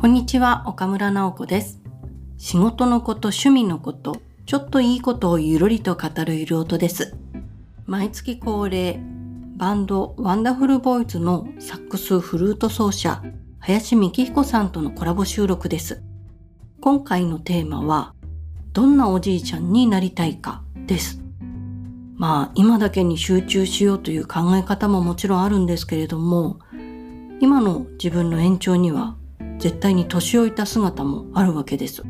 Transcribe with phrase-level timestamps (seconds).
[0.00, 1.78] こんにちは、岡村直子です。
[2.38, 7.14] 仕事のこと、趣味のこと、ちょっといいことをゆるりと語るゆる音です。
[7.84, 8.98] 毎月恒例、
[9.58, 13.22] バンドワンダフルボーイズのサックスフルート奏者、
[13.58, 16.02] 林幹彦さんとのコラボ収録です。
[16.80, 18.14] 今回のテーマは、
[18.72, 21.20] どんなおじいちゃんになりたいかです。
[22.16, 26.58] まあ、今だけに集中しようという考え方ももちろんあるんですけれども、
[27.42, 29.18] 今の自分の延長には
[29.60, 32.02] 絶対に年老いた姿もあるわけです。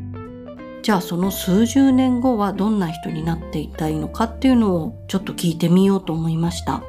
[0.81, 6.81] じゃあその数十年後はどんな人になっていたいのかっていうのをちょっと聞いてみようと思いました。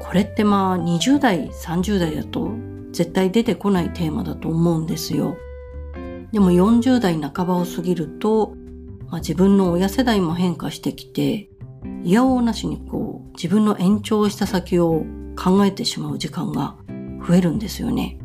[0.00, 2.50] これってまあ20代、30代だと
[2.92, 5.36] 絶対出てこないテーマだと思うんですよ。
[6.32, 8.54] でも40代半ばを過ぎると、
[9.08, 11.48] まあ、自分の親世代も変化してきて、
[12.02, 15.04] いやおうなしにこう自分の延長した先を
[15.36, 16.76] 考えてしまう時間が
[17.26, 18.18] 増えるんですよね。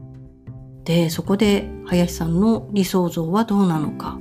[0.90, 4.18] で、そこで林さんの理想像はどうなのか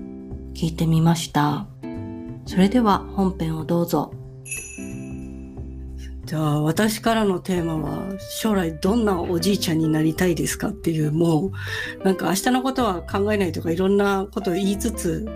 [0.52, 1.66] 聞いてみました。
[2.44, 4.12] それでは本編をどうぞ。
[6.26, 11.52] じゃあ私からのテーマは将来どんなおじいちゃんになりたいですかっていうも
[12.02, 15.26] うなんか明日のことは考えないとかいろんなことを言いつつ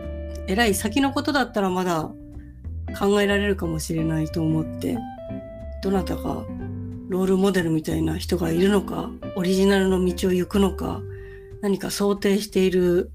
[0.48, 2.10] えらい先のことだったらまだ
[2.98, 4.98] 考えられるかもしれないと思って
[5.82, 6.44] どなたか
[7.08, 11.00] ロールモデルみたいな人がいるのかオリジナルの道を行くのか
[11.62, 13.10] 何か想定している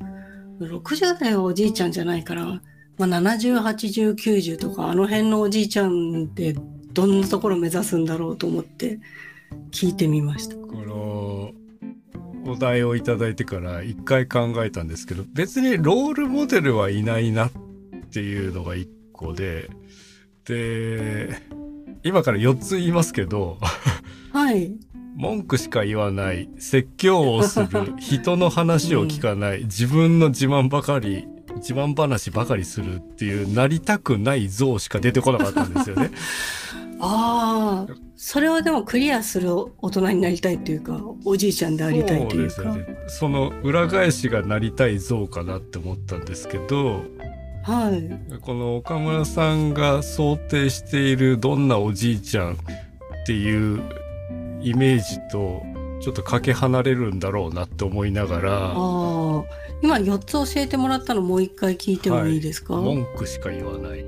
[0.59, 2.61] 60代はおじいちゃんじゃないから、ま
[3.01, 6.55] あ、708090とかあの辺のおじいちゃんって
[6.93, 8.99] どんなところを目指すんだろうと思って
[9.71, 10.55] 聞いてみました。
[10.55, 11.51] この
[12.51, 17.51] お題をいただいてから一回考えたんですけど別にロールモデルはいないなっ
[18.09, 19.69] ていうのが一個で
[20.45, 21.41] で
[22.03, 23.57] 今から4つ言いますけど
[24.31, 24.73] はい。
[25.17, 36.11] 文句しか言わない説教をする人の話を聞かない、自分の自慢ばかり自慢話ばかりするっていうなりたくない像しか出てこなかったんですよね。
[36.99, 42.55] ああ、それはでもクリアする大人になりたいっていうか、おじいちゃんでありたいというか。
[42.55, 42.97] そうですよね。
[43.07, 47.03] その裏返しがなりたい像かなって思ったんですけど、
[47.63, 48.39] はい。
[48.41, 52.55] この岡村さんが想定しているどんなおじいちゃんっ
[53.25, 53.81] ていう
[54.69, 55.63] イメージと
[56.01, 58.73] ちょっとかけ離れるんだろうなって思いながら、
[59.81, 64.05] 今4つ教えてもらったのもう一回聞いてもいいですか、文句しか言わない。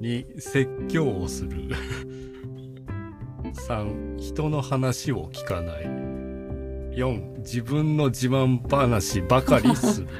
[0.00, 1.68] 2、説教をする。
[3.68, 5.84] 3、人の話を聞かない。
[6.96, 10.08] 4、自分の自慢話ばかりする。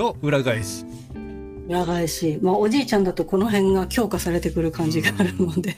[0.00, 0.84] の裏返し。
[1.70, 2.40] 裏返し。
[2.42, 5.72] まあおじいちゃんだとこの辺が強化されてくる感じがあるので。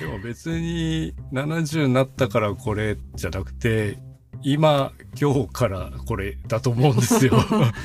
[0.00, 3.98] でも別に70になったからこれじゃなくて、
[4.42, 7.34] 今、今日からこれだと思うんですよ。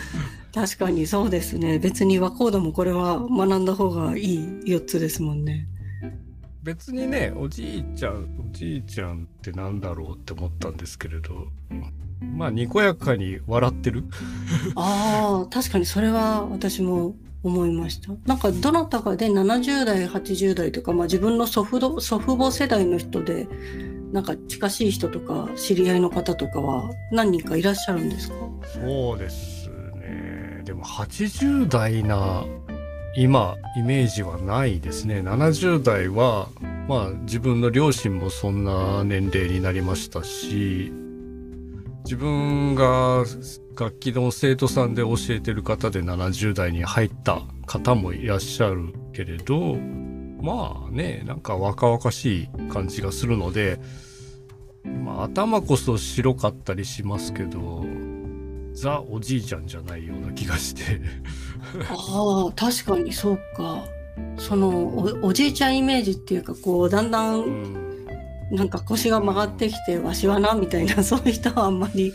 [0.54, 1.78] 確かにそうですね。
[1.78, 5.68] 別に和コードもこれは学んだ方がいい4つですもんね。
[6.64, 11.48] 別にね、おじいちゃん、おじいちゃんってなんだろうって思ったんですけれど、
[12.36, 14.04] まあ、にこやかに笑ってる。
[14.76, 18.12] ああ、確かにそれは私も思いました。
[18.26, 23.48] なんかどなたかで70代、80代とか、まあ自分の祖父祖父母世代の人で、
[24.12, 28.36] なんか近しい人とか知り合いの方とかは何人かいらっしゃるんですか？
[28.74, 30.62] そうですね。
[30.66, 32.46] でも80代な、
[33.16, 35.22] 今、イメージはないですね。
[35.22, 36.50] 70代は、
[36.88, 40.92] まあ自分の両親もそんな年齢になりましたし、
[42.04, 43.24] 自分が
[43.78, 49.76] 楽器の生徒さんで教えてる方で70代に入った方もいらっしゃるけれど、
[50.42, 53.80] まあね、なんか若々しい感じがするので、
[55.04, 57.86] まあ頭こそ白かったりしますけど、
[58.74, 61.02] ザおじいちゃんじゃないような気がして。
[61.90, 63.84] ああ、確かにそうか。
[64.38, 72.14] そのお、おじいちゃんイメージっていうか、こう、だんだうんん、なんか腰が曲がってきて、わしはな、みたいな、そういう人はあんまり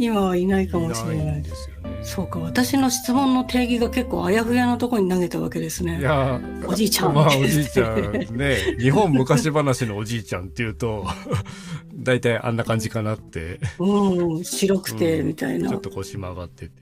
[0.00, 1.42] 今はいないかもしれないん。
[1.42, 1.98] ですよね。
[2.02, 6.00] そうか、私の質問の定義が結構あやふやなところに投げたわけですね。
[6.00, 11.06] いやおじいちゃんまあおじいちゃんね 日本昔話のおじいちゃんっていうと
[11.94, 15.80] 大体あんな感じかなってうん、白くて、うんみたいなちょっ。
[15.82, 16.72] と腰曲がってて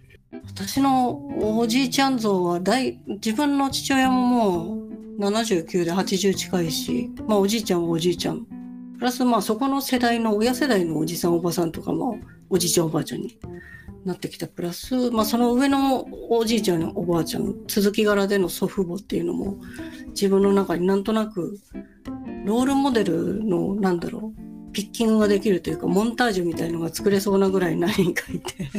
[0.46, 4.74] 私のおじいちゃん像は大、自分の父親もも
[5.18, 8.46] う79で80近いし、まあおじいちゃんはおじいちゃん。
[8.98, 12.18] プラスまあそこの世代の親世代のおじさんおばさんとかも
[12.50, 13.38] おじいちゃんおばあちゃんに
[14.04, 14.46] なってきた。
[14.46, 19.58] プラス、まあその上のおじいちゃんおばあちゃん、続き柄での祖父母っていうのも
[20.08, 21.58] 自分の中になんとなく
[22.44, 28.70] ロールモデルのなんだろうピッキングができるというかモンタージュみたいのが作れそうなぐらい何人かいて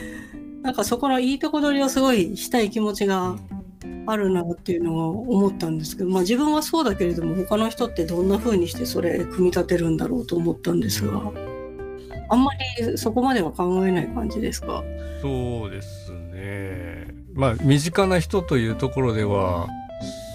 [0.62, 3.36] なんかそこのいいとこ取りをすごいしたい気持ちが
[4.06, 11.32] あるなっていうのは思ったんですけど、まあ、自分はそうだけれども他の人ってどんな風にしてそれ組み立てるんだろうと思ったんですが
[12.30, 14.82] あんまりそこまでは考えない感じですか？
[15.20, 17.08] そうですね。
[17.34, 19.68] まあ身近な人というところでは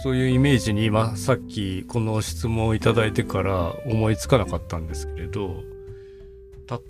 [0.04, 5.64] そういうイメージに今さっきこの質問をいただいてから思いつかなかったんですけれど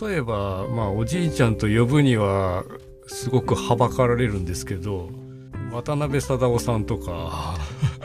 [0.08, 2.66] 例えばまあおじいちゃんと呼ぶには
[3.08, 5.10] すごくはばかられるんですけど
[5.72, 7.12] 渡辺貞夫さんとか。
[7.12, 7.58] あ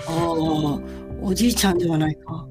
[0.07, 0.79] あ
[1.23, 2.47] おじいちゃんではないか。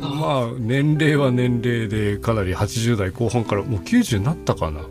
[0.00, 4.86] まあ年齢は年齢でかなり80代後半からもう90になったかなっ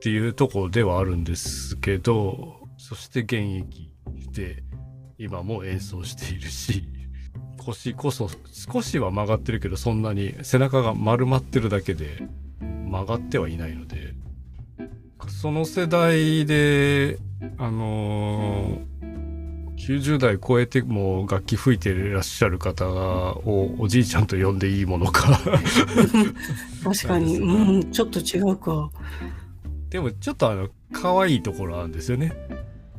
[0.00, 3.92] ていうところではあるんですけどそして現役
[4.32, 4.64] で
[5.18, 6.84] 今も演奏しているし
[7.64, 12.26] 腰こそ少しは曲がってるけどそんなに背中が丸まってるだけで
[12.60, 14.14] 曲がってはいないので
[15.28, 17.18] その世代で
[17.58, 18.80] あのー、
[19.82, 25.40] 90代超えても楽器吹いていらっしゃる方をおじいちゃんと呼んでいいものか
[26.84, 28.90] 確かに、うん、ちょっと違うか。
[29.90, 32.32] でもちょっとあの可愛いところあるんですよね。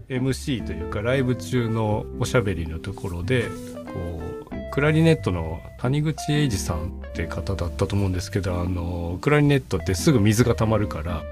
[0.09, 3.47] MC というかライブ中のおしゃべりのところで
[3.85, 4.21] こ
[4.51, 11.24] うクラリネットの谷口英二さんって方だったと思うんですけどあのクラリネットってすぐ水が溜まるから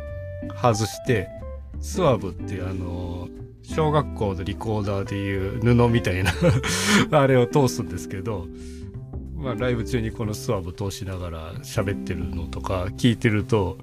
[0.62, 1.27] 外して
[1.81, 3.27] スワブっていうあの
[3.73, 6.31] 小学校のリコーダーでいう布みたいな
[7.18, 8.47] あれを通すんですけど、
[9.38, 13.77] まあ、ライブ中にこのスワブ通しながら喋ってるのとか聞いてると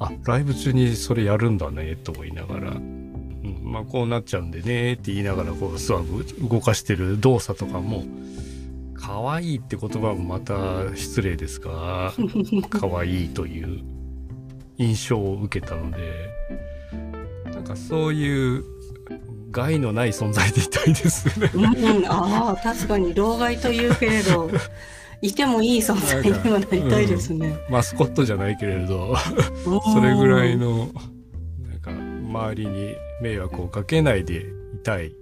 [0.00, 8.04] あライブ中にそれやるんだねと思いながら、うん、まあこうなっちゃうんでねって言いながらこうスワブ動かしてる動作とかも
[8.94, 12.12] 可愛いって言葉もまた失礼ですが
[12.70, 13.84] 可愛いという
[14.78, 16.28] 印象を受けたので
[17.52, 18.77] なんかそういう
[19.50, 21.50] 害のない存在でいたいですね。
[21.54, 24.50] うん、ああ確かに老害というけれど
[25.22, 29.16] いてもいい存在にはなりたいですね、うん、マスコットじゃないけれど
[29.92, 30.88] それぐらいの
[31.68, 35.12] なんか周りに迷惑をかけないでいたい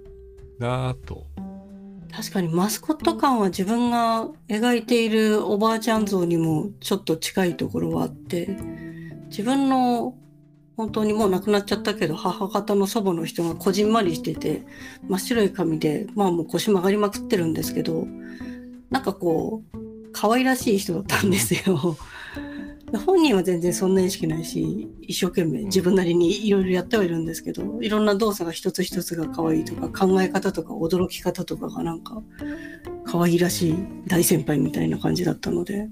[0.59, 1.25] なと。
[2.11, 8.57] 確かにマスコット感は自分が描いているおばあちゃん像にもちょっと近いところはあって
[9.29, 10.15] 自分の
[10.77, 14.61] 本当にもう亡くなっちゃったけど母方の祖母の人がこじんまりしてて
[15.07, 18.05] 真っ白い髪でまあもう腰曲がりまくってるんですけど
[18.91, 21.97] なんかこう可愛らしい人だったんですよ。
[23.05, 32.23] 本人は全然そんな意識ないし一生懸命自分なりにいろいろやってはいるんですけどいろんな動作が一つ一つが可愛いとか考え方とか驚き方とかがなんか
[33.03, 33.75] 可愛らしい
[34.07, 35.89] 大先輩みたいな感じだったので、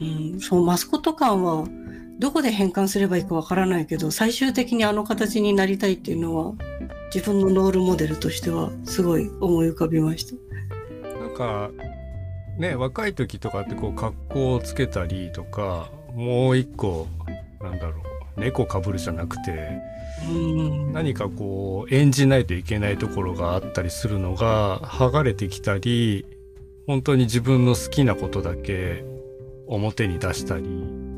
[0.00, 0.04] う
[0.36, 1.64] ん、そうマスコット感は
[2.20, 6.52] どこで変換すればいいかわからないけど最終的にあの形になりたいっていうのは
[7.14, 11.08] 自分のロールモデルとしてはすごい思い浮かびました。
[11.08, 11.70] なんか
[12.58, 17.08] ね若い時とかってこう格好をつけたりとかもう一個
[17.62, 18.02] なんだろ
[18.36, 19.80] う猫かぶるじゃなくて
[20.92, 26.26] 何かこう演じないといけないところがあったりするのが剥がれてきたり
[26.86, 29.04] 本当に自分の好きなことだけ
[29.66, 31.09] 表に出したり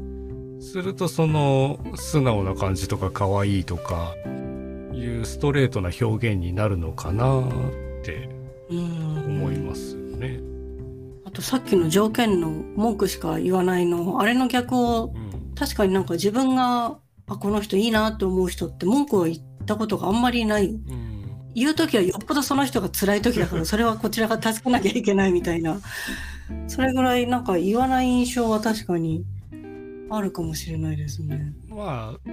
[0.62, 4.14] するとその素直な感じとか可愛いとか
[4.94, 7.42] いうストレートな表現になるのかなっ
[8.04, 8.28] て
[8.70, 10.40] 思いますよね。
[11.24, 20.68] あとさっきの条件の文句しか言わないのあれの逆を、うん、確かになんか自分があこの人いいなって思う人って文句を言ったことがあんまりない。
[20.68, 25.80] うん、言う時はよっぽどその人が辛い時だから それはこちらが助けなきゃいけないみたいな
[26.68, 29.24] それぐらいなんか言わない印象は確かに
[30.14, 31.54] あるかもしれないですね。
[31.68, 32.30] まあ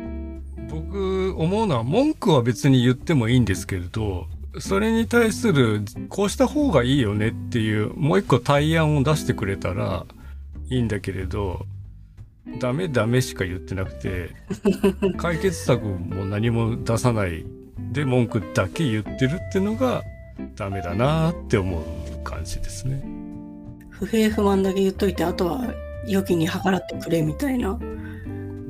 [0.69, 4.27] 僕思うのは文句は別に言ってもいいんですけれど
[4.59, 10.05] それに対するこうした方がいいよねっていうもう一個対案を出してくれたら
[10.69, 11.65] いいんだけれど
[12.59, 14.31] ダメダメしか言ってなくて
[15.17, 17.45] 解決策も何も出さない
[17.93, 20.03] で文句だけ言ってるっていうのが
[20.55, 23.03] ダメだなって思う感じですね。
[23.89, 25.73] 不平不満だけ言っといてあとは
[26.09, 27.79] 良きに計らってくれみたいな。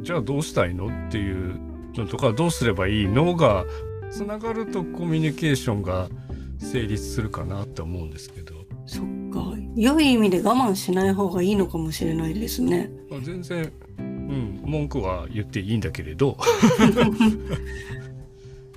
[0.02, 1.60] じゃあどうしたいのっていう
[1.96, 3.66] のとかどうすればいいのが
[4.10, 6.10] つながるとコミュニケーションが
[6.58, 8.56] 成立するかなって思うんですけど。
[8.86, 12.90] そっか良い意味で我慢しない方がいいのかもしれないですね。
[13.24, 16.38] 全然、うん、文句は言っていいんだけれど。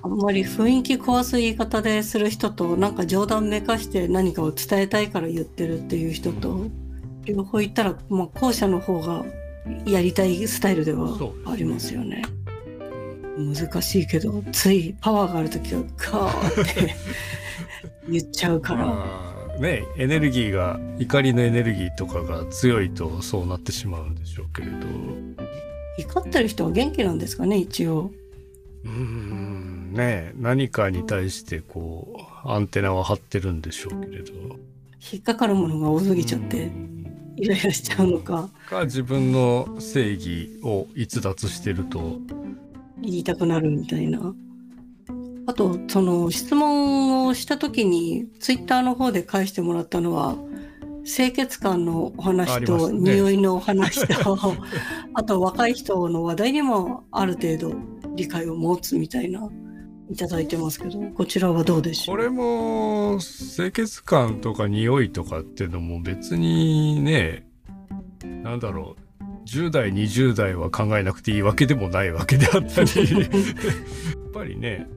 [0.05, 6.67] あんまり雰囲気壊す言い方でする人となんか冗談めかして何かを伝えたいから言ってるっていう人と、
[7.25, 9.25] 両方言ったら、まあ、後者の方が
[9.85, 12.23] やりたいスタイルではありますよね。
[13.37, 16.95] 難しいけどついパワーがある時はガーって
[18.07, 18.85] 言っちゃうから。
[18.85, 24.87] まあねエネルギーが怒りのエネルギーとかが強いとそうなってしまうんでしょうけれど
[25.99, 28.11] 怒ってる人は元気なんですかね一応。
[28.83, 34.33] うーんね何かに対してこうアンテナは張ってるんでしょうけれど
[35.11, 37.02] 引っかかるものが多すぎちゃってうん
[37.37, 38.49] イライラしちゃうのか。
[38.69, 42.19] か自分の正義を逸脱してると。
[43.01, 44.33] 言いたくなるみたいな。
[45.45, 50.37] あとその質問をした時にツイッターの方で返してもらったのは
[51.03, 54.37] 清潔感のおあ話と匂いのお話と
[55.13, 57.75] あと若い人の話題にもある程度
[58.15, 59.49] 理解を持つみたいな
[60.13, 62.15] いただいてますけどこちらはどうでしょう？
[62.17, 67.45] これも清潔感とか匂いとかっていうのも別にね
[68.43, 69.03] なんだろう。
[69.45, 72.89] 10代20代は考えなくていいわけでもないわけであったり。
[73.11, 74.87] やっぱりね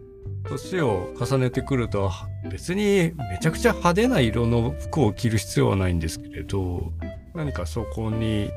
[0.48, 2.12] 年を重ねてくると
[2.48, 6.92] 別にめちゃくちゃ派手な色の服を着る必要はないんですけれど
[7.34, 8.48] 何かそこに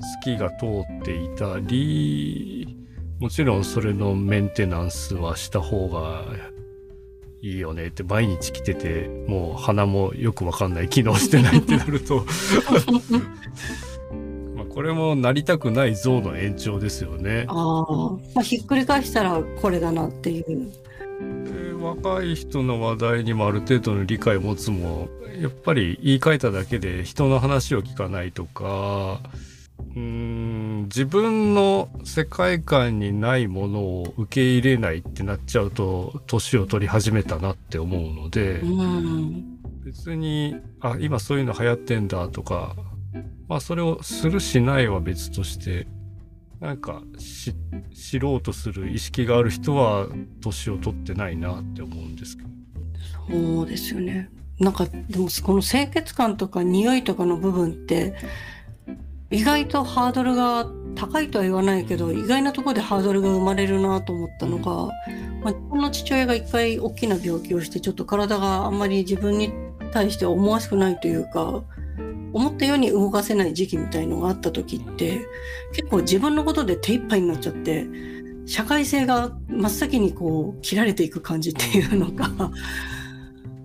[0.00, 2.76] 好きが通っていたり
[3.20, 6.24] もちろんそれのメンテナンスはした方が
[7.40, 12.24] いいよねって毎日着ててもう鼻もよくわかんない機能してないってなると
[14.54, 17.44] まあこれもなりたくない像の延長ですよね。
[17.48, 17.56] ああ、
[18.34, 20.44] まあ、ひっくり返したらこれだなっていう。
[20.44, 25.08] で若い人の話題にもある程度の理解を持つも
[25.40, 29.20] やっぱり言い換えただけで人の話を聞かないとか
[29.94, 38.60] うーん自分の世界観にないものを受け入れないってなっちゃうと年を取り始めたなって思うので。
[38.60, 39.58] うん。
[39.88, 42.76] 別にあ今そういうの流行ってんだとか
[43.48, 45.86] まあそれをするしないは別として
[46.60, 47.54] なんかし
[47.94, 50.08] 知ろうとする意識がある人は
[50.42, 52.48] 年を取ってないなって思うんですけど
[53.30, 54.30] そうですよね。
[54.58, 58.16] なんかでもこの清潔感とか匂いとかの部分って
[59.30, 64.92] 意外とハードルが高いとは言わないけど意外なところでハードルが生まれるなと思ったのが、
[65.42, 69.52] まあ、自分の父親が一回大きな病気をしてちょっと体があんまり自分に
[69.92, 71.62] 対して思わしくないというか
[72.32, 75.20] 思ったように動かせない時期みたいのがあった時って
[75.72, 77.86] 結構自分のことで手一杯になっちゃって
[78.46, 82.50] 社会性が真っ先にこう切られていく感じっていうのが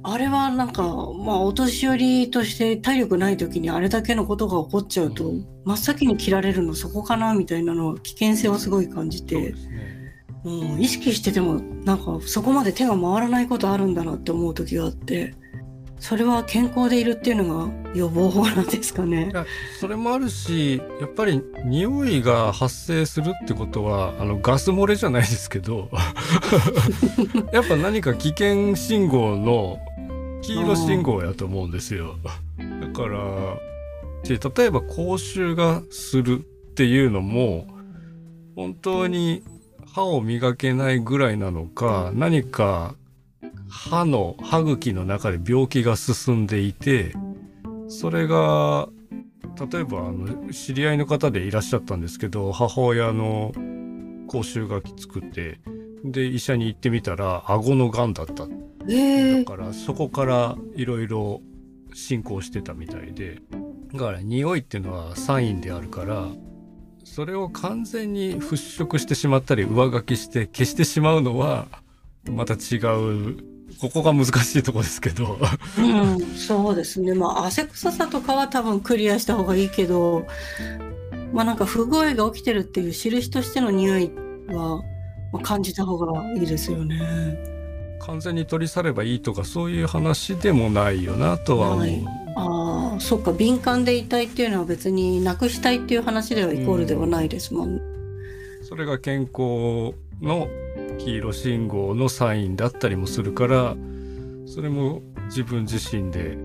[0.06, 5.32] あれはなんかまあお年寄りとして体力ない時にあれだけのことが起こっちゃうと
[5.64, 10.14] 真っ先に切られるのそこかなみたいなの危険性をすごい感じてで、すね。
[10.46, 11.56] うん、意識してても
[11.86, 15.36] なんかそこまで手が回らないことあるんだなって思う時があって
[16.00, 19.32] それは健康でいるっていうのが予防法なんですかね。
[19.80, 25.90] それもあるしやっぱり匂いが発生するってことはあのガス漏れじゃないですけど
[27.54, 29.80] やっぱ何か危険信号の
[30.44, 32.16] 黄色信号やと思うんですよ。
[32.22, 33.58] だから
[34.24, 37.68] で例えば口臭がするっていうのも
[38.56, 39.44] 本当に
[39.94, 42.96] 歯を磨けないぐらいなのか何か
[43.70, 47.14] 歯の歯茎の中で病気が進んでいて
[47.88, 48.88] それが
[49.72, 53.52] 例えばあの知り合いの方でいらっしゃったんですけど母親の
[54.28, 55.60] 口臭がきつくて
[56.04, 58.48] で医者に行ってみたら顎のがんだった。
[58.90, 61.42] えだからそこからいろいろ
[61.94, 63.42] 進行してたみたいで。
[63.94, 66.26] だから匂いっていうのはサインであるから
[67.04, 71.68] それを完全に払拭してしまったり上書きして消してしまうのは
[72.28, 73.38] また違う
[73.80, 75.38] ここが難しいとこですけど。
[75.78, 77.14] うん、そうですね。
[77.14, 80.26] まあ、汗臭さとかは多分クリアした方がいいけど、
[81.34, 84.12] まあなんか不具合が起きてるっていう印としての匂い
[84.48, 84.93] は、まあ、
[85.40, 87.38] 感じた方がいいですよね。
[88.00, 91.88] 完全に取り去ればいいとかそういう話でもないよなとは思う。
[92.36, 97.82] ああ、そっか、敏感でいたいっていうのは別になくしたいっていう話ではイコールではないですもんね。
[98.64, 100.48] それが健康の
[100.98, 103.76] 黄色信号のサインだったりもするから
[104.46, 106.38] それも自分自身で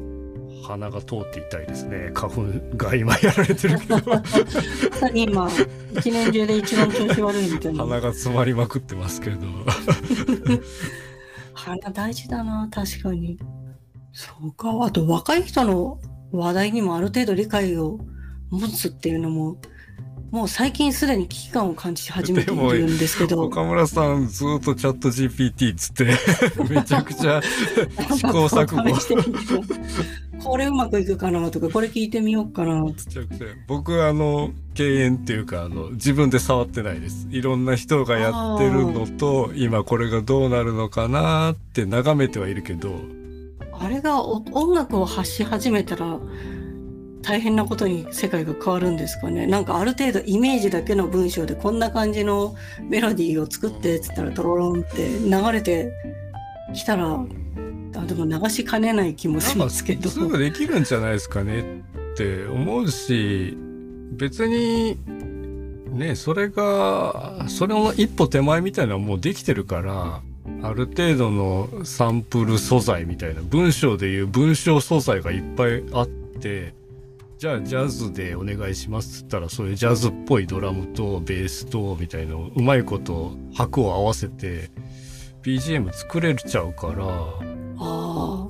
[0.69, 2.43] 鼻が通っていたいですね花粉
[2.77, 3.99] が今やられてるけど
[5.15, 5.51] 今、
[5.97, 7.85] 一年中で一番調子悪いみたいな。
[7.85, 9.39] 鼻が詰まりまくってますけど
[11.55, 13.39] 鼻大事だな、確かに。
[14.13, 14.85] そうか。
[14.85, 15.99] あと若い人の
[16.33, 17.99] 話題にもある程度理解を
[18.51, 19.57] 持つっていうのも、
[20.31, 23.43] もう最近すでに危機感を感じ始めているんですけど。
[23.43, 26.05] 岡村さんずっとチャット GPT っつって
[26.69, 27.41] めちゃくちゃ
[28.15, 28.97] 試行錯誤。
[28.97, 29.17] 試して
[30.39, 32.85] これうまくいくかなとかこれ聞いてみようかな
[33.67, 37.27] 僕あの敬遠っていうかあの自分で触ってないです。
[37.31, 43.01] いろんな人がやってるのと今これがどうなるのかなって眺めてはいるけど。
[43.81, 46.19] あれが音楽を発し始めたら
[47.23, 49.47] 大変なことに世界が変わるんですかね。
[49.47, 55.93] なんかある程度イメージだけの文章でこんな感じのメロディーを作ってっつったらトロロンって流れて
[56.75, 57.25] きたら
[57.97, 60.09] あでも流しかねない気もしますけど。
[60.09, 61.83] すぐできるんじゃないですかね
[62.13, 63.57] って思うし
[64.13, 64.97] 別に
[65.91, 70.21] ねそれがそれの一歩手前みたいなのはもうできてるから
[70.63, 76.75] ある程度のサンプル素材みたいな文章でいう文章素材がいっぱいあって
[77.39, 84.71] じゃあジャズでお願いしますっつったらそういうジャズっぽいドラムとベースとみたいのうまいこと拍を合わせて
[85.45, 87.07] BGM 作れちゃうから。
[87.81, 88.49] あ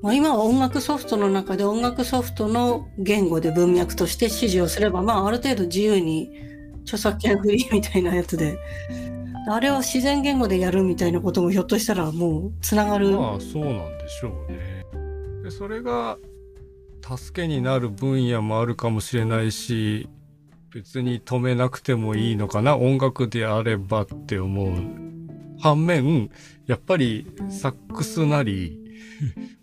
[0.00, 6.30] まあ、今は音楽ソフトの中で音楽ソフトの言語で文脈として指示をすれば、まあ、ある程度自由に
[6.84, 8.56] 著作権フリーみたいなやつで。
[9.50, 13.10] あれを自然言語でやるみたいなこともひょっとしたらもうつながる。
[13.10, 14.86] まあそうなんでしょうね。
[15.42, 16.16] でそれが
[17.16, 20.08] 助けになる分野もあるかもしれないし
[20.72, 24.70] 別に止めなくてもいいのかな音楽であればって思う
[25.60, 26.30] 反面
[26.66, 28.78] やっぱりサックスなり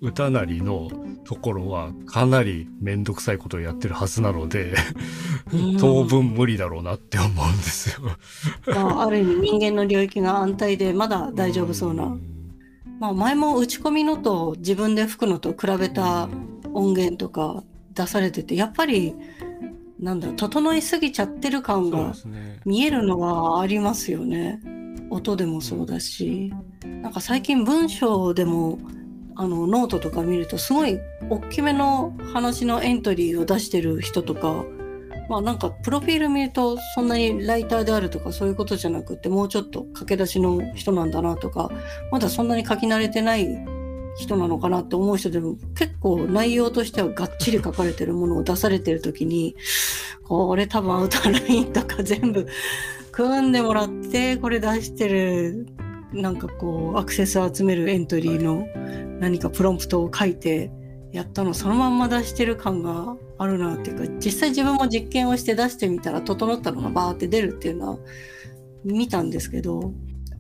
[0.02, 0.90] 歌なりの
[1.24, 4.76] ところはかなり面倒くさいことをやってるはずなので
[5.80, 8.02] 当分無理だろうなって思うんですよ。
[8.68, 12.16] まあ、ある意味人間の領域が安泰でまだ大丈夫そうな。
[13.00, 16.30] まあ、前も打ち込みのと自分で吹くのと比べた
[16.78, 19.16] 音源とか出されててやっぱり
[20.00, 22.14] なんだ整いすぎちゃってる感が
[22.66, 24.62] 見えるのはありますよね。
[25.10, 26.54] 音でもそうだし
[27.02, 28.78] なんか最近文章でも
[29.36, 34.66] あのノートとか見るとすごい大きめの話のエントリーを出してる人とか
[35.30, 41.72] まあなんかプロフィール見るとそんなにライターであるとかそういうことじゃなくてもうちょっと駆け出しの人なんだなとか
[42.12, 43.48] まだそんなに書き慣れてない
[44.18, 49.56] 人なのかなって思う人でも結構内容としてはがっちり書かれてるものを出されてる時に
[50.24, 52.48] これ多分アウターラインとか全部
[53.12, 55.68] 組んでもらってこれ出してる
[56.14, 58.68] なんかこうアクセスを集めるエントリーの
[59.20, 60.72] 何かプロンプトを書いて
[61.12, 68.00] やったのそのまんま出してる感があるなっていうか実際自分も実験をして出してみたら整ったのがバーって出るっていうのは
[68.84, 69.94] 見たんですけど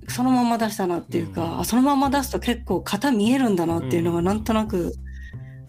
[0.07, 4.93] そのまま出したなっていうか、うん、そのまま出すと結構型見えるんだなっていうのがなんとなく、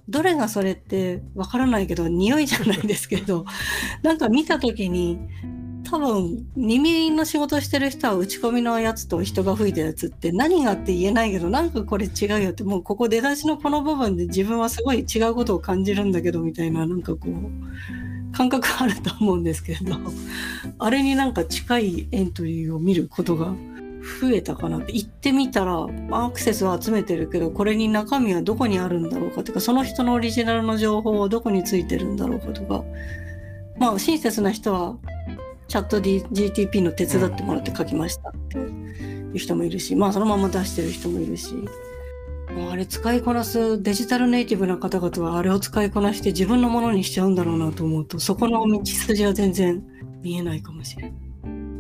[0.09, 3.45] どれがそれってわからないけど匂いじゃないですけど
[4.03, 5.19] なんか見た時に
[5.85, 19.95] 多分耳の仕事してる人は打ち込みのやつと人が吹いたやつって何がって言えないけどなんかこれ違うよってもうここ出だしのこの部分で自分はすごい違うことを感じるんだけどみたいななんかこう感覚あると思うんですけど
[20.79, 23.55] あれになんか近いエントリーを見ることが
[24.21, 32.85] 増えたかなって言ってみたらアクセスは集めてるけどこれに中身はどこにあるんだろうかとかその人のオリジナルの情報はどこについてるんだろうかとか
[33.79, 34.97] まあ親切な人は
[35.69, 41.55] チャット GTP の手伝ってもらって書きましたっていう人もいるし、まあそのまま出してる人もいるし、
[42.71, 49.85] あれ使いこなすデジタルネイティブな方々はあれを使いこなして自分のものにしちゃうんだろうなと思うと、そこの道筋は全然
[50.23, 51.28] 見えないかもしれない。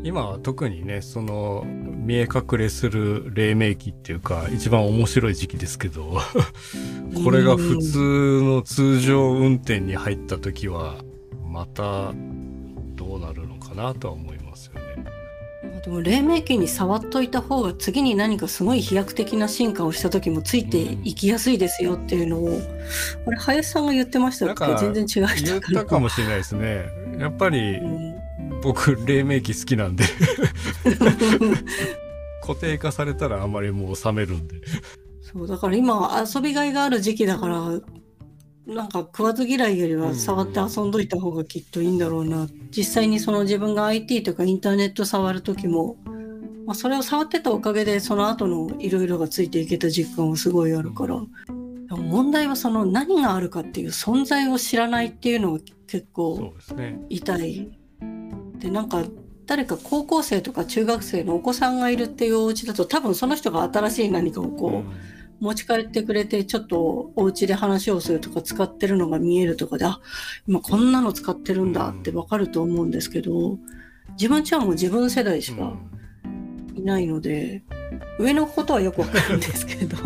[0.05, 6.21] 今は特にね、その見え隠れする黎明期っていうか、一番面白い時期ですけど、
[7.25, 10.97] これが普通の通常運転に入った時は、
[11.47, 12.13] また
[12.95, 15.05] どうなるなとは思いますよね。
[15.85, 22.63] でも黎明期に触っといた方が次に何かすごい飛躍的な進化をした時もついていきやすいですよっていうのを、うん、
[23.25, 24.93] これ林さんが言ってましたっけ？
[24.93, 26.87] 全然違う人言ったかもしれないですね。
[27.19, 28.18] やっぱり、うん、
[28.63, 30.05] 僕黎明期好きなんで。
[32.43, 34.57] 固定化されたらあんまりもう冷めるんで。
[35.21, 37.81] そうだから今遊びがいがある時期だから
[38.67, 45.97] なんか食わず嫌いよりは触って遊んどいた方がきっといいんだろうな、うん、実際にその自分が IT とかインターネット触る時も、
[46.67, 51.21] まあ、それを触ってたおかげでその後のいろいろがついていけた実感はすごいあるから、
[51.91, 56.53] 問題はその何があるかっていう存在を知らないっていうのが結構
[57.09, 57.78] 痛い。
[58.59, 59.05] で、ね、なんか
[59.47, 65.19] 誰か高校生とか中学生のお子さんがいるっていうお家だと多分その人が新しい何かをこう、うん。
[65.41, 70.01] 持ち帰ってくれて、ちょっとお家で話をするとか使ってるのが見えるとかで、あ、
[70.47, 73.59] 今こんなの使ってるんだってわかると思うんですけど、
[74.13, 75.75] 自分ちはもう自分世代しか
[76.75, 77.63] いないので、
[78.19, 79.97] 上のことはよくわかるんですけど、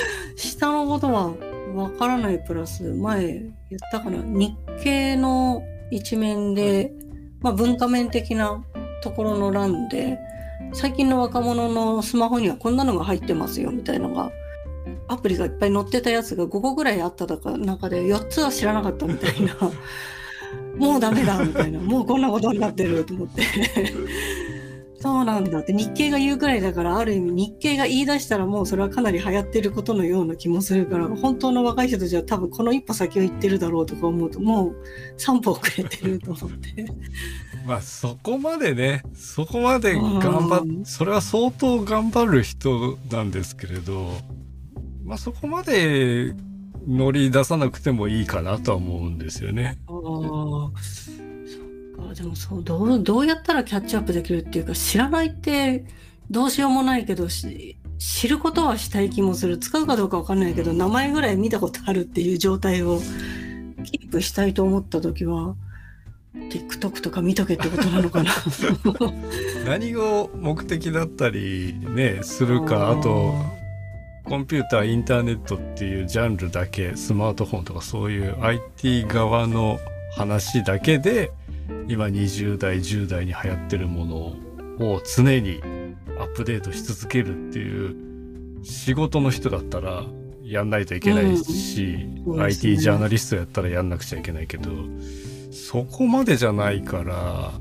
[0.36, 1.34] 下のことは
[1.74, 3.52] わからないプラス前言っ
[3.92, 6.92] たかな日経の一面で、
[7.44, 8.64] まあ、文化面的な
[9.02, 10.18] ところの欄で
[10.72, 14.32] 最近の若者のスマホにはこんなのが入ってますよみたいなのが
[15.08, 19.54] アプリがいっぱい載ってたやつが5個ぐらいあった中で4つは知らなかったみたいな。
[20.76, 21.78] もうダメだみたいな。
[21.78, 23.42] もうこんなことになってると思って。
[25.04, 34.76] そうなんだって日経が言うくらいだからある意味日経が言い出したらもうそれはかなり流行ってることのような気もするから本当の若い人たちは多分この一歩先を行ってるだろうとか思うともう
[35.18, 36.86] 3歩遅れてると思って。
[37.66, 44.10] まあそこまでねそこまで頑張っそれは相当頑張る人なんですけれど
[45.04, 46.32] まあそこまで
[46.88, 49.78] 乗り出さなくてもいいかなとは思うんですよね。
[49.86, 51.23] ああ
[52.14, 55.84] でもそうどうどうやったらキャッチアップできるっていうか知らないって
[56.30, 59.58] どうしようもないけど知ることはしたい気もする。
[59.58, 63.00] 使うかどうかわかんないけど名前ぐらい見たことあるっていう状態を
[63.84, 65.54] キープしたいと思った時は
[66.34, 68.32] TikTok とか見とけってことなのかな。
[69.66, 72.90] 何を目的だったりねするか。
[72.90, 73.34] あと
[74.24, 79.78] コンピューターインターネットっていうジャンルだけスマートフォンとかそういう IT 側の
[80.16, 81.30] 話だけで
[81.88, 84.16] 今20代10代に流行ってるもの
[84.86, 85.60] を常に
[86.18, 90.04] アップデートし続けるっていう仕事の人だったら
[90.42, 94.70] やんないといけないし、うんね、IT ジャーナリストやったらやんなくちゃいけないけど
[95.50, 97.52] そこまでじゃないから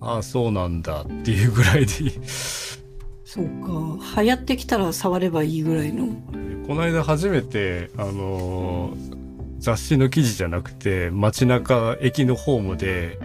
[0.00, 2.10] ああそうなんだっていうぐらいで
[3.24, 4.20] そうか。
[4.22, 6.08] 流行ってきたら触ればいいぐらいの。
[6.66, 9.21] この間初めてあのー
[9.62, 13.16] 雑誌の記事じゃなくて街中駅のホームで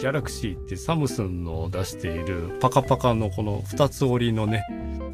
[0.00, 4.64] ギャラクシーってサムスンの出しているパカパカのこの2つ折りのね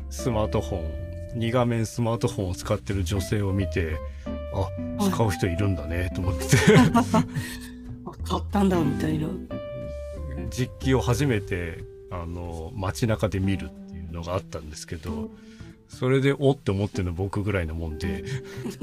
[0.08, 3.98] スマートフォン2画面スマートフォンを使ってる女性を見て
[4.54, 4.66] あ
[5.04, 6.46] 使う人いるんだねと思って。
[8.24, 9.28] 買ったんだみたいな。
[10.48, 15.28] 実機を初めてあの街中で見るっていうのがあったんですけど
[15.92, 18.24] それでおって思ってるの僕ぐらいなもんで。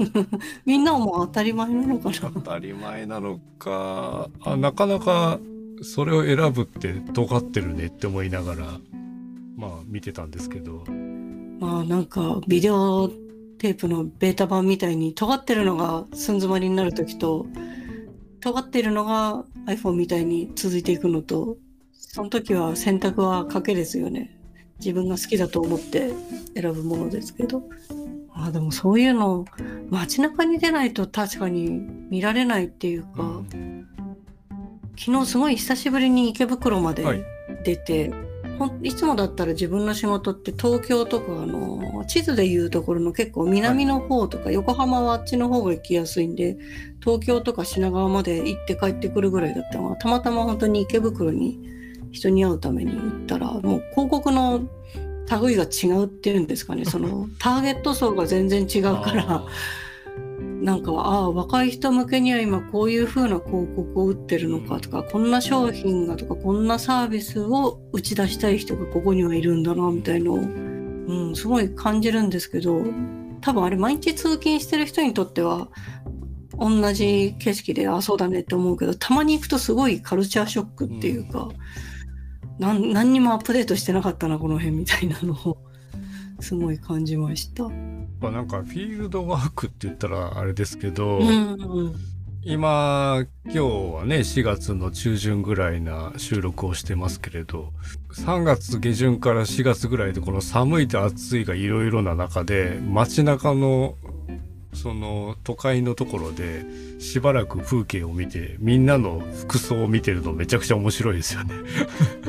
[0.64, 2.30] みんなはもう当たり前なのかな。
[2.34, 4.30] 当たり前なのか。
[4.42, 5.40] あなかなか
[5.82, 8.80] それを選ぶって尖ってるねって思いながら
[9.56, 10.84] まあ見てたんですけど。
[11.58, 13.10] まあなんかビデオ
[13.58, 17.46] テープのベータ版みたいに尖ってるのが寸詰まりになる時と
[18.40, 21.58] 尖ってるのが iPhone みたいに続いていくのと
[21.92, 24.39] その時は選択は賭けですよね
[24.80, 26.10] 自分が好きだと思って
[26.54, 27.62] 選ぶものですけど。
[28.32, 29.44] あでもそういうの
[29.90, 31.68] 街中に出ないと確かに
[32.10, 33.86] 見られないっていうか、うん、
[34.96, 37.24] 昨日すごい久しぶりに池袋まで
[37.64, 38.08] 出て、
[38.58, 46.56] はい、いつもだったら自分の仕事って東京とかあの地図でいうところの結構南の方とか、はい、横浜はあっちの方が行きやすいんで
[47.00, 51.79] 東京とか品川まで行って帰ってくるぐらいだったのがたまたま本当に池袋に
[52.12, 54.68] 人に会うために行ったらもう広告の
[55.38, 56.84] 類が違うっていうんですかね。
[56.86, 59.44] そのターゲット層が全然違うから
[60.60, 72.84] なんかああ若い人向けには今こういう風な広告を打ってるのかとかこんな商品がとかこんなサービスを打ち出したい人がここにはいるんだなみたいのを、うん、すごい感じるんですけど
[73.40, 75.68] 多分あれ毎日通勤してる人にとっては
[76.58, 81.44] 同じ景色であそうだねって思うけどたまに行くとすごいカルチャーショックっていうか。
[81.44, 81.54] うん
[82.60, 85.58] 何何にもアップデートしてなかったなこの辺みたいなのを。
[86.40, 87.64] すごい感じました。
[88.20, 91.96] まあ、なんかフィールドワークって言ったらあれですけど、うんうん、
[92.42, 97.72] 今今日はね4月の中旬ぐらいな収録をしてますけれど
[98.12, 103.94] 3月下旬から4月ぐらいでこの寒いと暑いがいろいろな中で街中の
[104.72, 106.64] その都会のところで
[107.00, 111.54] しばらく風景を見てみんなの服装を見てるのめちゃくちゃ面白いですよね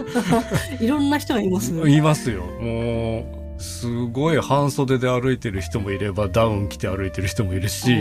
[0.81, 1.95] いろんな人がいますね。
[1.95, 2.43] いますよ。
[2.43, 7.95] もうすごい半袖で歩いてる人もいればダウン着て歩いてる人もいるし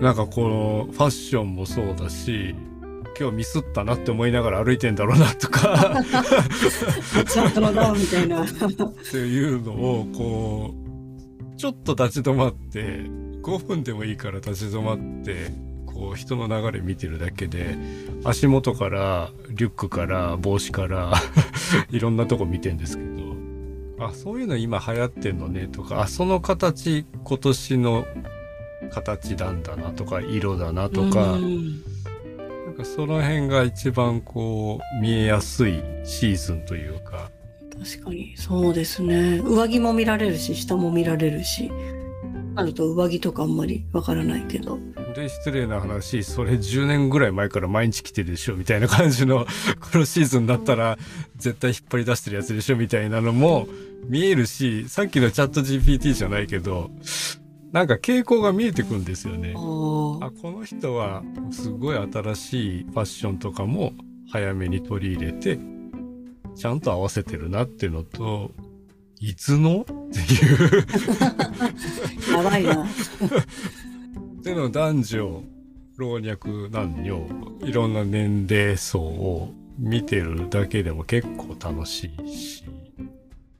[0.00, 2.56] なんかこのファッションもそうだし
[3.18, 6.02] 今日ミスったなって思いながら歩いてんだろうなとか
[7.28, 8.42] ちゃんとのダウンみたいな。
[8.42, 10.89] っていうのをこう
[11.60, 13.02] ちょっと立ち止まって
[13.42, 15.50] 5分でもいいから立ち止まって
[15.84, 17.76] こう人の流れ見てるだけで
[18.24, 21.12] 足元からリュックから帽子から
[21.92, 28.06] いろんなとこ見てんですけどあそういうの今流行ってんのねとかあその形今年の
[28.90, 31.36] 形なんだなとか色だなとか。
[32.70, 37.19] なんかその辺が一番こう見えやすいシーズンというか
[37.82, 38.36] 確かに。
[38.36, 39.40] そうですね。
[39.44, 41.70] 上着も見られるし下も見られるし。
[42.56, 44.78] あると上着とかあんまりわからないけど。
[45.14, 46.22] で失礼な話。
[46.22, 49.46] それ10年ぐらい前から毎日着てるでしょみたいな感じの
[49.92, 50.98] このシーズンだったら
[51.36, 53.66] 絶対引っ張り出してるやつでしょみたいなのも
[54.06, 56.90] 見えるしさっきのチャット GPT じゃないけど
[57.72, 59.54] なんか傾向が見えてくるんですよね。
[59.56, 63.92] ああこの人はすごい新しいファッションとかも
[64.30, 65.58] 早めに取り入れて
[66.56, 68.52] ちゃんと合わせてるなっていうのと
[69.20, 69.82] いつの？
[69.82, 70.86] っていう
[72.34, 72.86] あ、やばいな。
[74.42, 75.44] での男女
[75.98, 77.26] 老若男女
[77.66, 82.64] いろんな年齢層を見てるだけでも結構楽しいし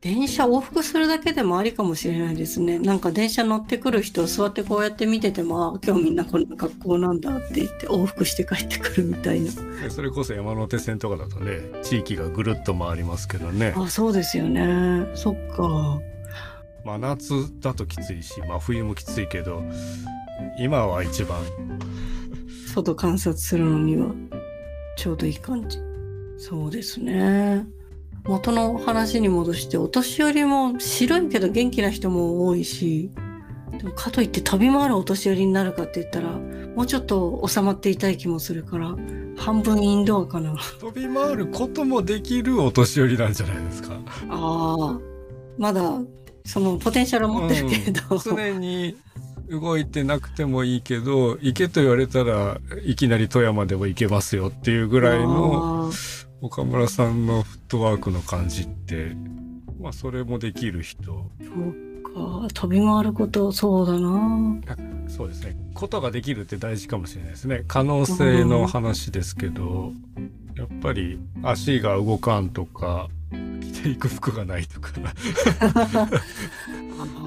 [0.00, 2.78] 電車往復するだけでもありかもしれないですね。
[2.78, 9.52] なんか電車乗ってくる人座ってこうやって見てても、あ今日みんなこんな格好なんだって言って往復して帰ってくるみたいな。
[9.82, 15.06] でそれこそ山手線とかだとね地域がぐるっと回りますけどねあ、そうですよね。
[15.14, 16.00] そっか。
[16.82, 19.62] 真夏だときついし真冬もきついけど
[20.58, 21.42] 今は一番
[22.74, 24.14] 外観察するのには
[24.96, 25.78] ちょうどいい感じ。
[26.38, 27.66] そうですね。
[28.24, 33.10] 元の話に戻して、お年寄りも白いけど元気な人も多いし、
[33.78, 38.94] でもかといって飛び回るお年寄りになるかって言ったら、もうちょっと収まっていたい気もするから、
[39.36, 40.54] 半分インドアかな。
[40.80, 43.94] 飛び回ることもできるお年寄りなんじゃないですか。
[44.28, 45.00] ああ、
[45.58, 46.00] まだ
[46.44, 48.96] そのポテンシャルを持ってるけれど、うん常に
[49.50, 55.90] 動いてなくてもいいけど行けと言われたらいきなり富山でも行けますよっていうぐらいの
[56.42, 59.12] 岡村さんのフットワークの感じって
[59.80, 61.04] まあそれもできる人。
[61.04, 64.60] そうか、飛び回ること、そうだな。
[65.08, 65.56] そうですね。
[65.74, 67.64] ことができるって大事かもしれないですね。
[67.66, 69.92] 可能性の話ですけど
[70.56, 73.08] やっぱり足が動かんとか
[73.60, 74.90] 着ていく服がないとか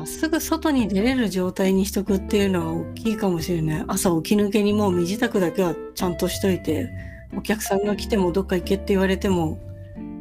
[0.01, 3.79] あすぐ外に出れる状態にしとくっていうのは大きいかもしれな。
[3.79, 9.59] い朝起き抜けにもう身支度だけはちゃんとしといてお客さんが来てもどっか行けって言われても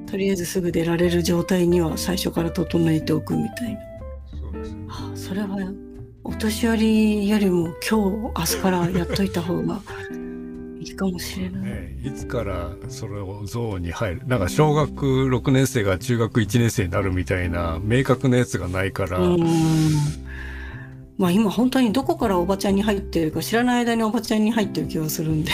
[0.06, 3.80] とりあえずすぐ出られる状態には最初から整えておくみたいな。
[4.30, 4.72] そうです。
[4.72, 5.72] ねあそれは
[6.24, 9.80] お年寄りよりも今日明日からやっといた方が
[10.78, 14.90] いいかもしれない、ね、いつからそれをゾーンに入るなんか小学
[15.28, 19.18] 6年生が中学1年生になるみたいな明確なやつがないから、
[21.18, 25.52] まあ今本当にどこからおばちゃんに入ってるか知らない間におばちゃんに入ってる気がするんで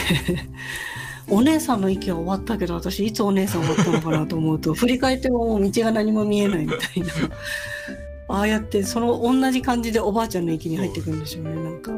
[1.31, 7.09] お姉さんの息は終わったけど私いつお姉さん終わったのかなと思うと振り返っても道が何も見えないみたいな。
[8.31, 11.51] ああやってその同じ感じでおばあちゃんの息に入ってくるんでしょうね。
[11.51, 11.93] なんか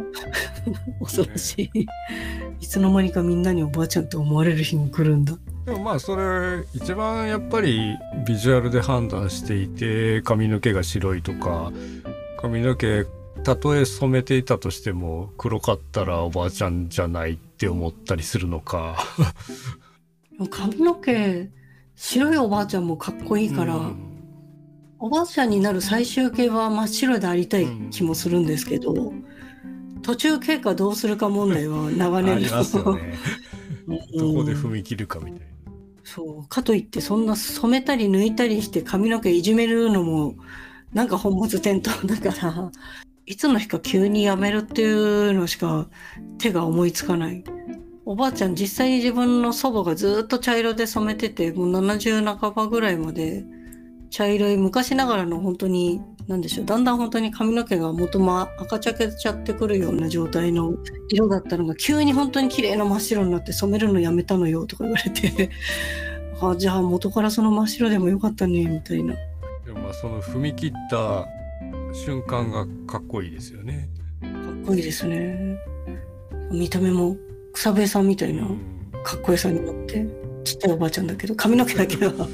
[1.02, 1.86] 恐ろしい。
[2.60, 5.36] いつの間にかみんなにおばあちゃんって思われる日も来るんだ。
[5.66, 11.72] でもまあそれ一番やっぱりビジュアルで判断していて髪の毛が白いとか
[12.40, 13.06] 髪の毛
[13.42, 18.96] たとえ染めていたとしても黒かったらおばあちゃんじゃないって思ったりするのか。
[20.50, 21.50] 髪の毛
[21.94, 24.10] 白いおばあちゃんもかっこいいから、うん
[25.02, 29.14] おばあちゃんになる最終形は真っ白でありたい気もするんですけど、
[30.02, 33.14] 途中経過どうするか問題は長あ年りますよね。
[33.88, 35.46] うんどこで踏み切るかみたいな。
[36.04, 40.34] そうかといってそんな染めたり抜いたりして髪の毛いじめるのも
[40.92, 42.70] なんか本末転倒だから
[43.26, 45.88] いつの日か急にやめるっていうのしか
[46.38, 47.44] 手が思いつかない。
[48.04, 53.44] おばあちゃん実際に自分の祖母がずっと茶色で染めててもう70半ばぐらいまで
[54.10, 60.74] 茶色い昔ながらの本当に何でしょうだんだん本当に髪の毛が元も赤茶けちゃってくるような状態の
[61.08, 65.50] 色だったのが急に本当に綺麗な真っ白になって染めるのやめたのよとか言われて
[66.42, 69.14] あじゃあ元からその真っ白でもよかったねみたいな
[69.64, 71.28] でもまあその踏み切った
[71.92, 73.88] 瞬間がかっこいいですよね。
[74.22, 75.56] かっこいいですね
[76.50, 77.16] 見た目も
[77.52, 78.58] 草笛さんみたいなうん
[79.02, 80.06] かっこよさになって
[80.44, 82.28] ちっちゃいおばあちゃんだけど髪の毛だけは かっ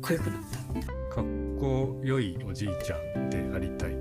[0.00, 0.40] こよくなっ
[0.78, 1.24] たかっ
[1.58, 3.94] こよいおじいちゃんでありたい。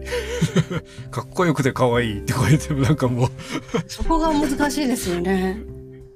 [1.12, 3.30] かっこよくて可愛いってこう言ってもなんかもう
[3.88, 5.58] そこが難しいですよね。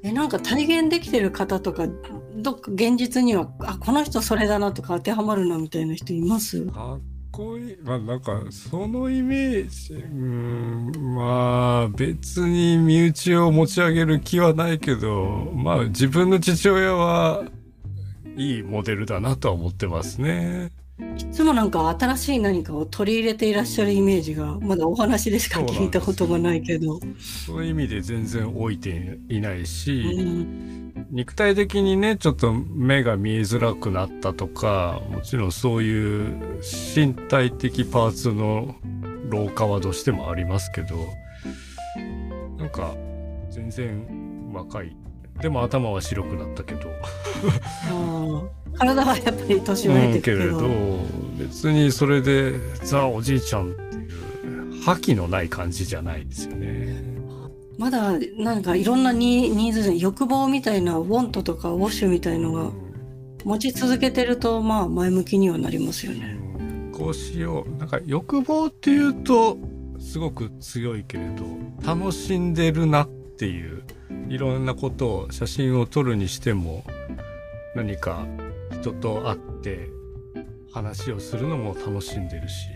[0.03, 1.87] えなんか体現できてる方とか
[2.35, 6.65] どっか現実にはあこの人それだなとか当てはまるなみたいな人います？
[6.67, 7.01] かっ
[7.37, 7.77] こいい。
[7.83, 17.43] まあなんかそのイメージ、うん、まあ別に身内を持ち上げる気はないけど、まあ自分の父親は
[18.35, 20.71] いいモデルだなとは思ってますね。
[20.99, 26.99] いつもなんか新しい何かを取り入れていらっしゃるイメージがまだお話でしか聞いたことがないけど。
[27.45, 36.61] そういう意味で全然老いていないうし、ん肉体的にねちょっと目が見えづらくなったとかもちろんそういう
[36.95, 38.75] 身体的パーツの
[39.29, 40.95] 老化はどうしてもありますけど
[42.57, 42.95] なんか
[43.49, 44.95] 全然若い
[45.41, 46.89] でも頭は白くなったけど。
[48.77, 50.69] 体はやっぱり年を経てけれど
[51.39, 57.03] 別にそれでザおじいちゃんっていう覇気のない感じじゃないですよね。
[57.79, 62.71] まだなんかいろんなニーズ欲望みたいなウォントとかウォッシュみたいのが
[63.43, 66.37] 持ち続けてるとまあ前向きにはなりますよね、
[66.91, 67.79] こうしよう。
[67.79, 69.57] なんか欲望っていうと
[69.99, 71.45] すごく強いけれど
[71.83, 73.83] 楽しんでるなっていう
[74.29, 76.83] いろんなことを写真を撮るにしても
[77.75, 78.25] 何か
[78.71, 79.89] 人と会って
[80.71, 82.67] 話をするのも楽しんでるし。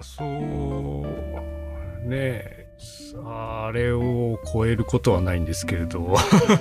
[0.00, 2.62] そうね。
[3.24, 6.14] あれを超えることはないんですけれど。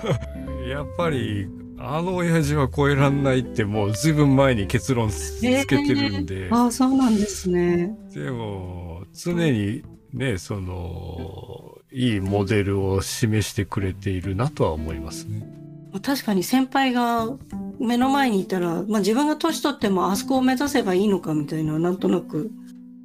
[0.67, 1.47] やっぱり
[1.79, 7.97] あの親父は超えらんないってもうずいぶん前に結論つけてるんで、えー、ああそうなんですね。
[8.13, 9.81] でも常に
[10.13, 15.45] ねそのいいモデルを示してくれているなとは思いますね。
[16.01, 17.27] 確かに先輩が
[17.79, 22.49] 目の前にいたら、まあ、自分が年取ってもあそこを目指せばいいのかみたいななんとなく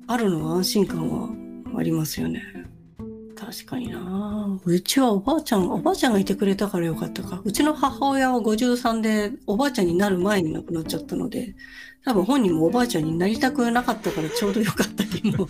[0.07, 1.29] あるのは安心感は
[1.77, 2.42] ありますよね。
[3.35, 11.55] 確かになうちはおばあちゃんおばあちゃんがいてくれたからよかったかうちの母親は53でおばあちゃんになる前に亡くなっちゃったので
[12.07, 15.49] 多分本人もおばあちゃんになりたくなかったからちょうどよかった気も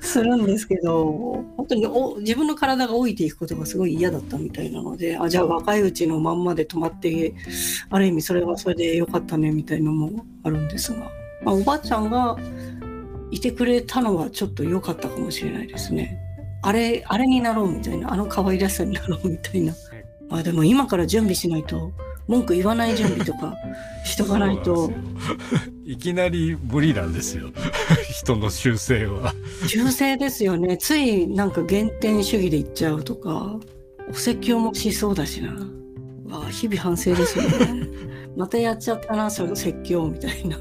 [0.00, 7.34] するんですけど本当にお自分の体が老いていくことがすごい嫌だったみたいなのであじゃあ若いうちのまんまで止まって
[7.90, 11.10] ある意味それはそれでよかったねみたいのもあるんですが、
[11.42, 12.38] まあ、おばあちゃんが
[13.32, 16.18] いてくれたのはちょっと良かったかもしれないですね。
[16.62, 19.74] あれ、あれになろうみたいな、あの可愛らしさになろうみたいな。
[20.30, 21.92] あでも今から準備しないと、
[22.28, 23.56] 文句言わない準備とか
[24.04, 24.92] しとかないと。
[25.84, 27.48] いきなり無理なんですよ。
[28.12, 29.34] 人の修正は。
[29.66, 30.76] 修正ですよね。
[30.76, 33.58] ついなんか原点主義で言っちゃうとか、
[34.10, 35.50] お説教もしそうだしな。
[36.26, 37.88] わあ、日々反省ですよね。
[38.36, 40.58] またやっちゃったな、その説教みたいな。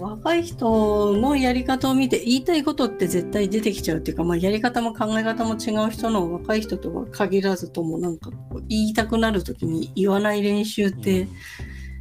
[0.00, 8.30] 若い人のやり方を見て言いたいことって絶対出てきちゃうっていうか、まあ、やり方も考え方も違う人の若い人とは限らずともなんか
[8.68, 11.28] 言いたくなる時に言わない練習って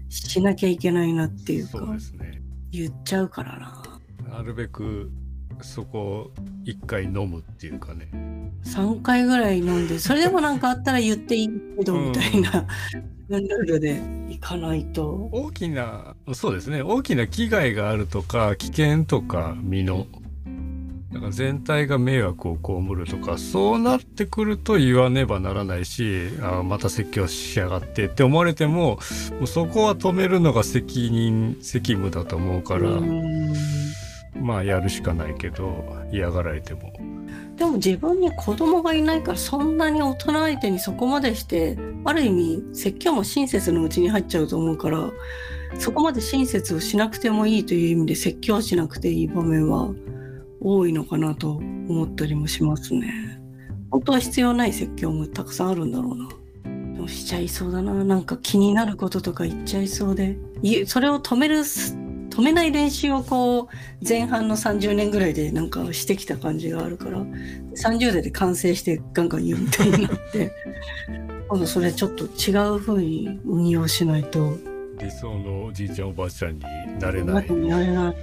[0.09, 3.83] しなきゃいけないなっていうか、うんね、言っちゃうからな。
[4.37, 5.11] なるべく
[5.61, 6.31] そこを
[6.65, 8.09] 1回飲むっていうかね。
[8.63, 12.67] 3回ぐらい飲んでそれでも何かあったら言っていいけどみたいな、
[13.37, 20.07] ルールでいかないと大きなそうですね大きな危害があるとか危険とか身の
[21.13, 28.99] だから全体が迷惑を被るとかそうなってくると言わねばならないしあまた説教しやがってって思われてもも
[29.41, 32.89] うそこは止めるのが責任責務だと思うから。
[34.35, 36.93] まあやるしかないけど嫌がられても。
[37.59, 45.11] でも自分に子供がいないからそんなに大人相手にそこまでしてある意味説教も親切のうちに入っちゃうと思うから
[45.77, 49.91] そこまで親切をしなくてもいいという意味で説教しなくていい場面は
[50.61, 53.39] 多いのかなと思ったりもしますね。
[53.91, 56.29] 本当は必要ない説教もたくさんあるんだろうな。
[56.95, 57.93] でもしちゃいそうだな。
[58.03, 60.37] なんか気になることとか言っちゃいそうで。
[60.85, 61.63] それを止める
[62.39, 63.67] 止めない練習をこう
[64.07, 70.53] 前半の30年ぐらいでなんかしてきた感じがあるから30代で完成してガンガン言うみたいになって
[71.49, 74.55] 今度それちょっと違う風に運用しないと
[74.99, 76.61] 理想のおじいちゃんおばあちゃんに
[76.99, 77.49] なれない。
[77.49, 78.15] なれない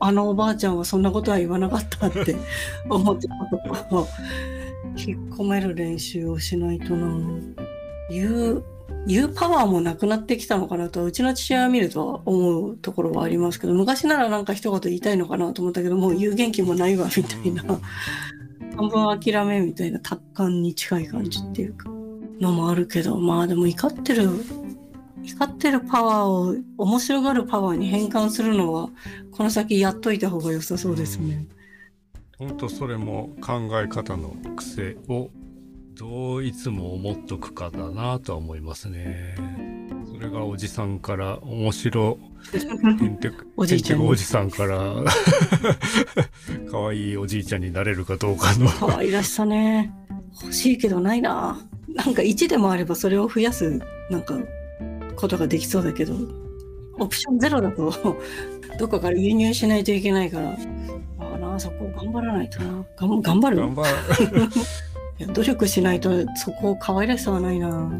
[0.00, 2.36] あのおばあちゃんはそんなことは言わなかったって
[2.88, 4.08] 思ってたことを
[4.96, 7.18] 引っ込める練習をしないとな
[8.10, 8.64] 言う
[9.06, 17.62] 言うパワーもなくなってきたのかなとうちの父親を見ると思うところはありますけど昔ならなんか一言言いたいのかなと思ったけどもう言う元気もないわみたいな。
[18.76, 21.96] 半分諦めみたいな達観に近い感じっていうか。
[22.40, 24.28] のもあるけどまあでも怒ってる
[25.24, 28.90] 怒ってるパワーを面白がるパワーに変換するのは
[29.32, 31.46] この先やっといた方が良さそうですね。
[32.38, 35.30] 本当それも考え方の癖を
[35.98, 39.34] どういつも思っとくかだなとは思いますね。
[40.12, 42.18] それがおじさんから面白
[43.56, 44.06] おじいちゃん。
[44.06, 44.78] おじさんから
[46.70, 48.68] 可愛いおじいちゃんになれるかどうかの。
[48.68, 49.92] 可愛らしさね。
[50.42, 51.58] 欲しいけどないな。
[51.88, 53.80] なんか1でもあればそれを増やす
[54.10, 54.38] なんか
[55.16, 56.14] ことができそうだけど
[56.98, 57.90] オプションゼロだと
[58.78, 60.50] どこかから輸入しないといけないから。
[61.20, 62.84] ああなそこ頑張らないとな。
[63.22, 63.56] 頑張る？
[63.56, 63.88] 頑張る
[65.18, 67.90] 努力しないとそこ可愛らしさはないな。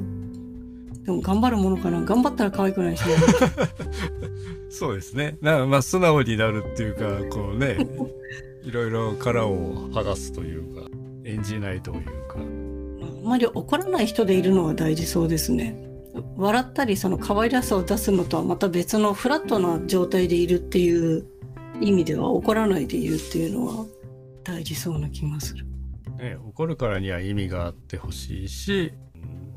[1.05, 2.03] でも頑張るものかな。
[2.03, 3.15] 頑張ったら可愛くないしね。
[4.69, 5.39] そうですね。
[5.41, 7.79] なまあ素直になるっていうかこうね。
[8.65, 10.89] いろいろ殻を剥がすというか
[11.25, 12.37] 演じないというか。
[13.25, 15.87] あまり怒らない人でいるのは大事そうですね。
[16.37, 21.25] 笑ったりその可愛らしさを出すのとはまた別のフラットな状態でいるっていう
[21.81, 23.87] 意味では怒らないでいるっていうのは
[24.43, 25.67] 大事そうな気がする。
[26.19, 28.93] ね、怒るからには意味があってほしいし、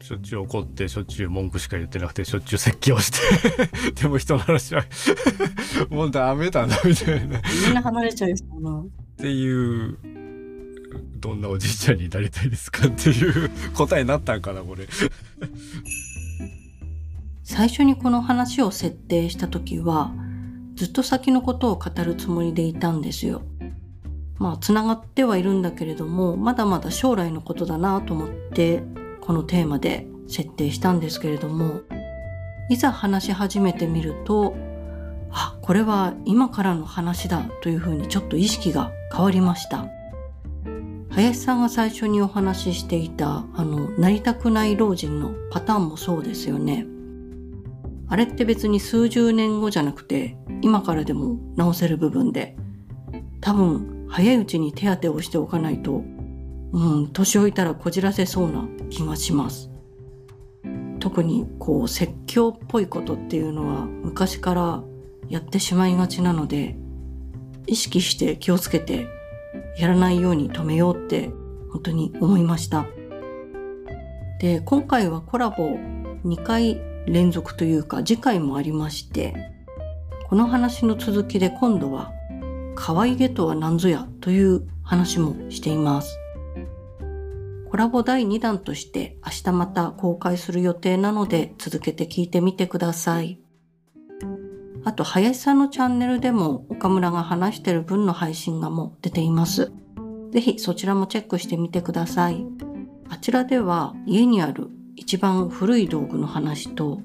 [0.02, 4.84] しょっちゅう怒ってしょっちゅう文句しか言ってなくてしょっちゅう説教して でも人の話は
[5.90, 7.42] もうダメだなみたいな。
[7.66, 8.80] みんな離れちゃうな。
[8.80, 8.86] っ
[9.18, 9.98] ていう
[11.18, 14.88] どんなおじいちゃんになりたいですかっていう答えになったんかなこれ
[17.44, 20.14] 最初にこの話を設定した時は
[20.76, 23.42] ずっと先のことを語るつもりでいたんですよ。
[24.40, 28.84] まあつながってはいるんだけれどもまだまだ将来のことだなと思って
[29.22, 31.82] このテーマで設定したんですけれども
[32.70, 34.56] いざ話し始めてみると
[35.32, 39.88] あこれは今からの話だというふうにちょっと意識が変わりました。
[41.10, 46.86] 林さんが最初にお話ししていたあのなりたくない老人のパターンもそうですよね。
[48.08, 52.56] あれって別に数十年後じゃなくて今からでも直せる部分で
[53.42, 56.04] 多分早いうちに手当てをしておかないと
[56.72, 59.70] うん年老いたらこじらせそうな気がします。
[61.00, 64.84] 特にこう説教っぽいことっていうのは昔から
[65.30, 66.76] やってしまいがちなので
[67.68, 69.08] 意識して気をつけて
[69.78, 71.30] やらないように止めようって
[71.72, 72.86] 本当に思いました。
[74.40, 75.78] で今回はコラボ
[76.26, 79.34] 2回連続というか次回もありまして
[80.28, 82.14] この話の続きで今度は
[82.82, 86.18] 可愛げとは何ぞやという話もしています
[87.70, 93.40] コラボ第2弾として明日また公開する予定なので続けて聞いてみてください。
[94.86, 99.72] あと、林さんのチャンネルでも岡村が話してる分の配信がもう出ています。
[100.32, 102.44] ぜひそちらもチェックしてみてください。
[103.08, 107.02] あちらでは家にある一番古い道具の話と、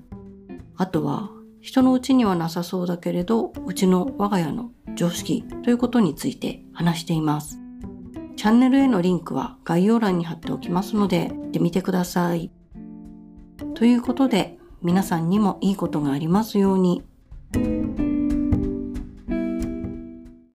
[0.76, 1.30] あとは
[1.64, 7.58] 人のうちにはなさそうだけれど、うちの我が家の常識ということについて話しています。
[8.36, 12.50] チャンネルへのリンクは概要欄に貼っておきますので、行ってみてください。
[13.72, 17.02] ということで、皆さんにもいいことがありますように。